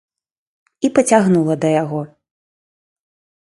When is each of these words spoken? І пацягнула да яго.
І 0.87 0.91
пацягнула 0.95 1.53
да 1.65 1.69
яго. 1.83 2.01